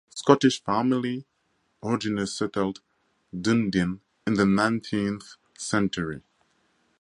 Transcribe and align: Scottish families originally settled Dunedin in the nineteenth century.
Scottish 0.09 0.63
families 0.63 1.25
originally 1.83 2.25
settled 2.25 2.81
Dunedin 3.39 4.01
in 4.25 4.33
the 4.33 4.47
nineteenth 4.47 5.35
century. 5.55 6.23